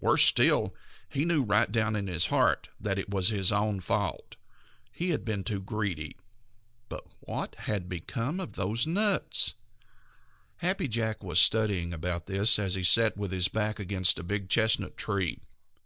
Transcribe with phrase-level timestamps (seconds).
[0.00, 0.74] Worse still,
[1.08, 4.34] he knew right down in his heart that it was his own fault.
[4.90, 6.16] He had been too greedy.
[6.88, 9.54] But what had become of those nuts?
[10.56, 14.48] Happy Jack was studying about this as he sat with his back against a big
[14.48, 15.38] chestnut tree.